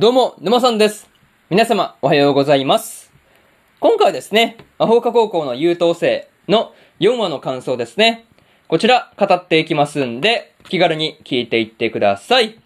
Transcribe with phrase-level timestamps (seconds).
[0.00, 1.10] どうも、沼さんです。
[1.50, 3.12] 皆様、おはようございます。
[3.80, 8.24] 今回はですね、魔法科高校の優等生の4話の感想ですね。
[8.66, 12.58] こちら、語っていきますんで、気軽に聞いていってください。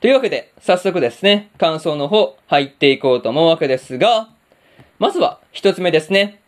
[0.00, 4.28] というわけで、早速ですね、感想の方、入っていこうと思うわけですが、
[4.98, 6.40] まずは、一つ目ですね。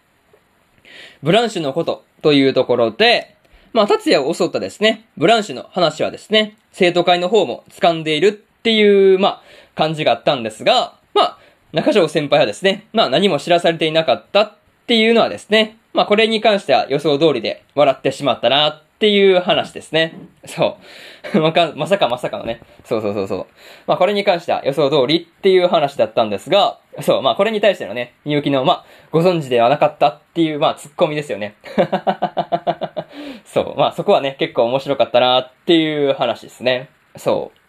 [1.22, 3.36] ブランシュのことというところで、
[3.72, 9.42] まあ、達也を襲ったですね、ブランシュの話はですね、生徒会の方も掴んでいるっていう、まあ、
[9.78, 11.38] 感じがあったんですが、まあ、
[11.72, 14.52] 中条先輩はですね、まあ何も知らされていなかったっ
[14.88, 20.18] ていうのはですね、まあこれに関しては予想通りで笑ってしまったなっていう話ですね。
[20.46, 20.76] そ
[21.32, 21.38] う。
[21.40, 22.60] まか、まさかまさかのね。
[22.84, 23.46] そうそうそうそう。
[23.86, 31.54] まあこれに関しては予想通りっていう話だったんですが、そう、まあこれに対してのね、みゆきの、まあ、ご存知ではなかったっていう、まあツッコミですよね。
[33.46, 36.88] そう、まあそこはね、結構面白かったなっていう話ですね。
[37.16, 37.67] そう。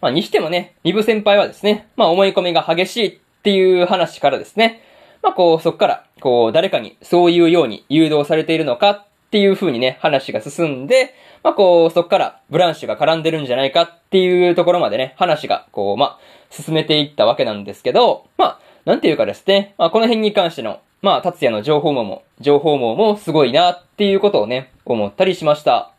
[0.00, 4.82] まあ、にしてもね、リブ先輩はですね、まあ、思い込みが激しいっていう話からですね、
[5.22, 16.18] まあ、こう、そっから、こう、誰かにそういうように誘導されているのかっていう風にね、話が進んで、まあ、こう、そっから、ブランシュが絡んでるんじゃないかっていうところまでね、話が、こう、まあ、
[16.50, 25.92] 進めていったわけなんですけど、まあ、なんていうかですね、まあ、この辺に関しての、まあ、達也の情報網も、情報網もすごいなっていうことをね、思ったりしました。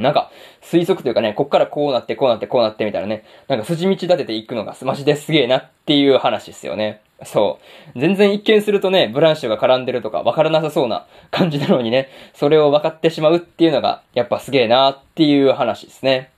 [0.00, 0.30] なんか、
[0.62, 7.00] 推測というかね、こっからこうなって、こうなって、こうなってみたいなね、なんか筋道立てていくのがマジですげえなっていう話ですよね。
[7.24, 7.58] そ
[7.94, 7.98] う。
[7.98, 16.30] 全然一見するとね、ブランシュが絡んでるとかわからなさそうな感じなのにね、それを分かってしまうっていうのが、やっぱすげえなっていう話ですね。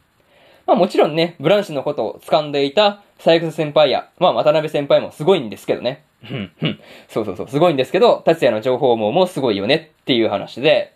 [0.67, 6.03] まあもちろんね、ブランシュのことを掴んでいた、サイクス先輩や、まあ渡辺先輩もすごいんですけどね。
[6.31, 6.81] うん、うん。
[7.09, 10.95] そうそうそう、すごいんですけど、達也の情報網もすごいよねっていう話で、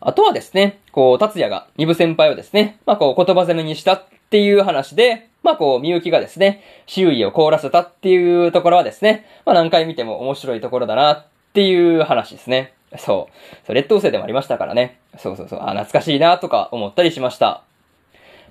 [0.00, 12.74] あとはですね、こう、達也が二部先輩をですね、まあこう言葉攻めにしたっていう話で、まあこう、みゆきがですね、周囲を凍らせたっていうところはですね、まあ何回見ても面白いところだなっていう話ですね。
[12.98, 13.66] そう。
[13.66, 14.98] そう、劣等生でもありましたからね。
[15.18, 17.62] そうそうそう、あ、懐かしいなとか思ったりしました。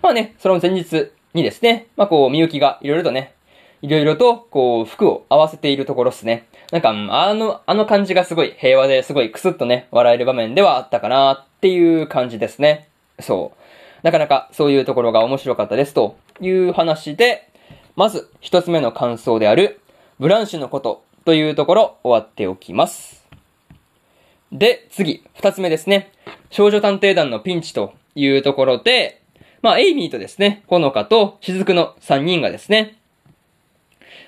[0.02, 3.34] まあね、その前日にですね、まあこう、みゆきがいろいろとね、
[3.82, 6.48] いろいろと、こう、服を合わせているところっすね。
[6.72, 12.90] なんか、あの、あの感じがすごい平和ですごいクスッとね、笑える場面ではあったかなっていう感じですね。
[13.20, 13.66] そう。
[14.06, 17.50] なかなかそういうところが面白かったですという話で、
[17.96, 19.80] まず一つ目の感想である、
[20.20, 23.26] ブランシュのことというところ終わっておきます。
[24.52, 26.12] で、次、二つ目ですね。
[26.50, 29.22] 少女探偵団のピンチというところで、
[29.62, 32.98] まあ、エイミーとですね、ほのかと雫の三人がですね、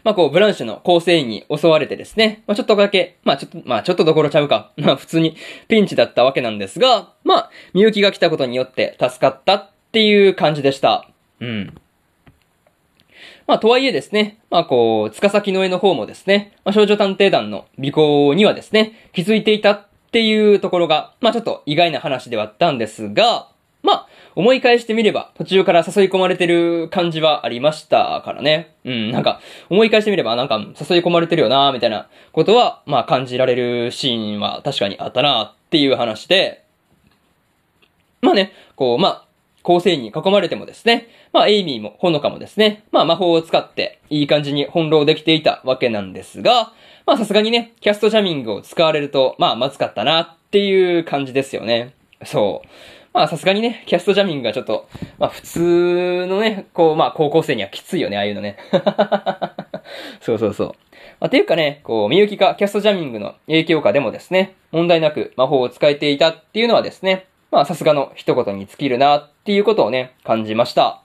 [0.03, 4.71] まあこう、ブランシュの構成員に襲われてですね、まあちょっとだけ、まあちょっと、まあちょっとどころちゃうか。
[4.77, 5.35] まあ普通に
[5.67, 11.07] ピンチだったわけなんですが、まあ、みゆきが来たことによって助かったっていう感じでした。
[11.39, 11.77] うん。
[13.47, 23.49] まあとはいえですね、まあこう、つかさきの絵の方もですね、まあ少女探偵団の尾行にはですね、気づいていたっていうところが、まあちょっと意外な話ではあったんですが、
[23.83, 28.75] まあ、思い返してみれば、途中から誘い込まれてる感じはありましたからね。
[28.85, 36.63] うん、なんか、思い返してみれば、なんか、誘い込まれてるよなみたいなことは、まあ、感じられるシーンは確かにあったなっていう話で、
[38.21, 39.25] まあね、こう、まあ、
[39.63, 46.73] 構成員に囲まれてもですね、まあ、エイミーもほのかもですね、まあ、魔法を使って、いい感じに翻弄できていたわけなんですが、
[47.07, 51.95] まあ、さすがにね、キャストジャミングを使われると、まあ、まずかったなっていう感じですよね。
[52.23, 52.67] そう。
[53.17, 58.57] まあさすがにね、キャストジャミングがちょっと、まあ普通のね、こう、まあ高校生にはきついよね、ああいうのね。
[60.21, 60.67] そうそうそう。
[61.19, 71.01] まあ、ていうかね、こう、みゆきがキャストジャミングの影響下でもですね、問題なく魔法を使えていたっていうのはですね、まあさすがの一言に尽きるなっていうことをね、感じました。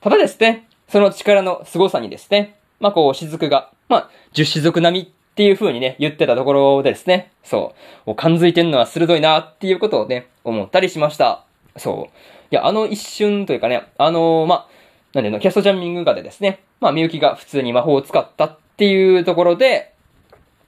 [0.00, 7.72] ただですね、その力の凄さにですね、まあこう、雫が、まあ、十雫並みっていう風にね、言ってたところでですね、そ
[8.06, 11.44] う、もう感づいてんのは鋭いなっていうことをね、思ったりしました。
[11.76, 12.12] そう。
[12.50, 14.68] いや、あの一瞬というかね、あのまあ、
[15.14, 19.94] なんでの、キャストジャンミング画でですね、ま、みゆきが普通に魔法を使ったっていうところで、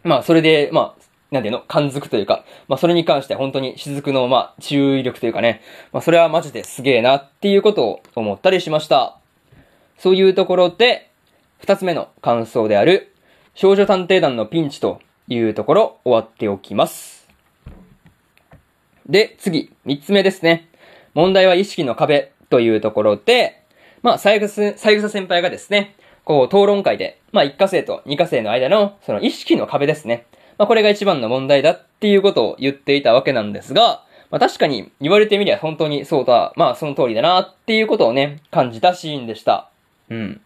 [0.05, 1.03] まあ、それで、まあ、
[1.33, 5.63] なんていうの、感づくというか、まあ、それに関して本当に雫の、まあ、注意力というかね、
[5.93, 9.19] まあ、それはマジですげえなっていうことを思ったりしました。
[9.99, 11.11] そういうところで、
[11.59, 13.10] 二つ目の感想である、
[13.61, 17.29] 少女探偵団のピンチというところ終わっておきます。
[19.07, 20.71] で、次、三つ目ですね。
[21.13, 23.63] 問題は意識の壁というところで、
[24.01, 30.25] まあ、三枝、三枝先輩がですね、こう、討論会で、まあ、一課生と二課生の間の、その意識の壁ですね。
[30.57, 39.69] まあ、これが一番の問題だっていうことを言っていたわけなんですが、まあ、確かに言われてみりゃ本当にそうだ、まあ、その通りだなっていうことをね、感じたシーンでした。
[40.09, 40.41] うん。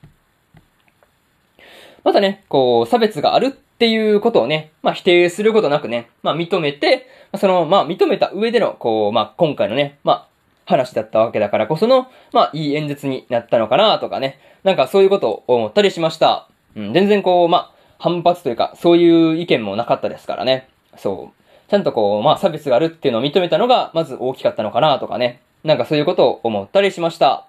[2.04, 7.08] またね、こう、差別があるっていうことをね、まあ否定することなくね、まあ認めて、
[7.38, 10.28] その、まあ認めた上での、こう、まあ今回のね、まあ
[10.66, 16.46] 話だったわけだからこその、まあいい演説になったのかなとかね、なんかそういうことを思ったりしました。
[16.76, 20.68] うん、全然こう、まあ反発というか、そういう意見もなかったですからね。
[20.96, 21.70] そう。
[21.70, 25.40] ちゃんとこう、まあ差別があるっていうのを認めたのが、まず大きかったのかなとかね。
[25.64, 27.46] なんかそういうことを思ったりしました。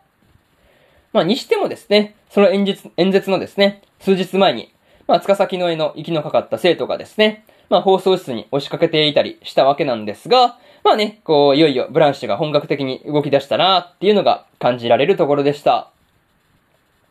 [1.16, 4.74] まあ、にしてもですね、その演説、演説のですね、数日前に、
[5.08, 15.90] まあ、塚崎の絵の息のかかった生徒がですね、まあ、放送室に押しかけていたりしたわけなんですが、まあね、こう、いよいよブランシュが本格的に動き出したなっていうのが感じられるところでした。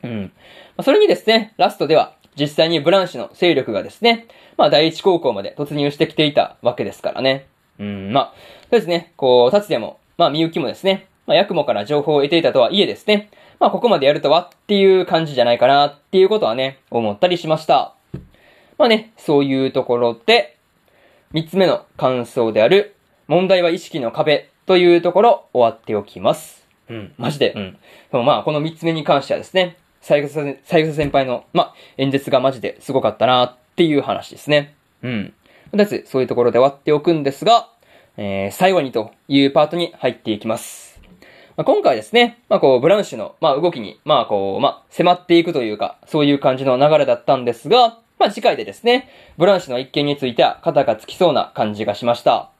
[0.02, 0.20] うん。
[0.20, 0.28] ま
[0.76, 4.26] あ、それにですね、ラストでは、実際にブランシュの勢力がですね、
[4.58, 7.46] まあ、第一高校まで突入してきていたわけですからね。
[7.80, 8.32] うん、まあ、
[8.68, 13.30] そうですね、こう、達也も、まあ、みゆきもですね、まあ、ヤクモから情報を得ていたとはいえですね、
[13.60, 17.94] まあ、ここまでやるとはっていう感じじゃないかなっていうことはね、思ったりしました。
[18.78, 20.56] まあね、そういうところで、
[21.32, 22.94] 三つ目の感想である、
[23.26, 26.66] 問題は意識の壁というところ、終わっておきます。
[26.88, 27.78] うん、マジで、うん。
[28.10, 30.28] そのまあ、この三つ目に関してはですね、最後
[30.64, 34.74] 最後先輩の、まあ、演説がマジですごかったなっていう話ですね。
[35.02, 35.34] うん。
[35.70, 37.68] とりあえず、そういうところで終わっておくんですが、
[38.16, 40.93] えー、最後にというパートに入っていきます。
[41.56, 49.08] まあ、今回ですね、まあ、こう、ブランシュの、まあ、動きに、まあ、こう、まあ、迫っていくというか、そういう感じの流れだったんですが、まあ、次回でですね、
[49.38, 52.50] ブランシュの一件については肩がつきそうな感じがしました。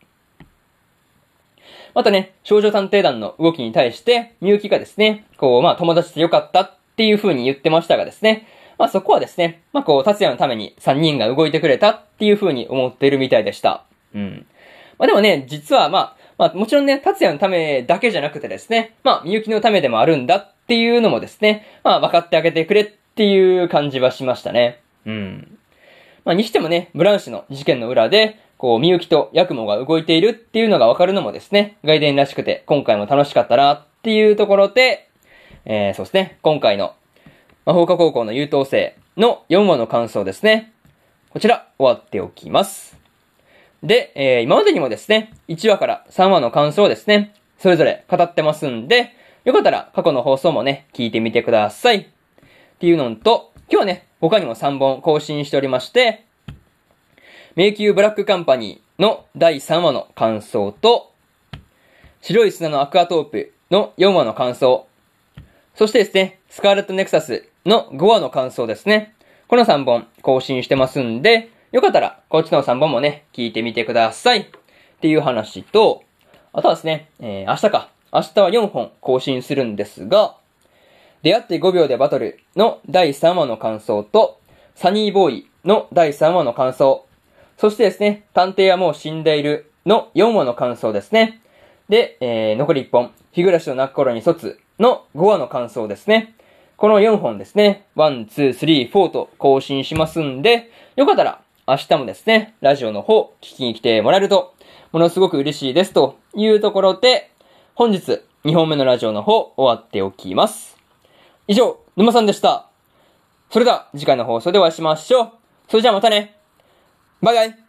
[1.95, 8.47] またね、少女探偵団の動きに対して、みゆきがですね、こう、まあ、友達でよかったっていう風に言ってましたがですね、
[8.79, 13.85] まあ、そこはですね、まあ、こう、達也のために3人が動いてくれたっていう風に思っているみたいでした。
[14.15, 14.47] うん。
[14.99, 24.81] まあ、でもね、実はまあ、まあもちろんね、達也のためだけじゃなくてですね、まあみゆきのためでもあるんだっていうのもですね、まあ分かってあげてくれっていう感じはしましたね。
[25.07, 25.59] うん。
[26.25, 35.09] まあにしてもね、ブランシュの事件の裏で、こう、みゆきとヤクモが動いているっていうのがわかるのもですね、外伝らしくて今回も楽しかったなっていうところで、
[35.67, 36.95] えー、そうですね、今回の
[37.67, 40.73] 魔法科高校の優等生の4話の感想ですね。
[41.31, 43.04] こちら、終わっておきます。
[43.85, 49.13] で、えー、今までにもですね、1話から3話の感想をですね、それぞれ語ってますんで、
[49.45, 51.99] よかったら過去の放送もね、聞いてみてください。
[51.99, 52.05] っ
[52.81, 56.25] ていうのと、今日はね、他にも3本更新しておりまして、
[57.57, 61.13] 迷宮ブラックカンパニーの第3話の感想と、
[62.23, 64.87] 白い砂のアクアトープの4話の感想、
[65.75, 69.15] そしてですね、スカーレットネクサスの5話の感想ですね。
[69.47, 74.43] この3本更新してますんで、よかったら、こっちの3本もね、聞いてみてください。
[74.43, 74.47] っ
[75.01, 76.05] ていう話と、
[76.53, 77.89] あとはですね、えー、明日か。
[78.13, 80.37] 明日は4本更新するんですが、
[81.25, 84.39] 出会って5秒でバトルの第3話の感想と、
[84.77, 87.07] サニーボーイの第3話の感想、
[87.59, 91.41] そしてですね、探偵はもう死んでいるの4話の感想ですね。
[91.89, 96.37] で、えー、残り1本、日暮らしの泣く頃に卒の5話の感想ですね。
[96.77, 104.55] この4本ですね、1、2、3、4と更新しますんで、よかったら明日もですね、ラジオの方、聞きに来てもらえると、
[104.93, 107.31] ものすごく嬉しいですというところで、
[107.75, 110.77] 本日、2本目のラジオの方、終わっておきます。
[111.49, 112.69] 以上、沼さんでした。
[113.51, 115.33] それでは、次回の放送でお会いしましょう。
[115.71, 116.37] それじゃあまたね。
[117.23, 117.64] バイバイ。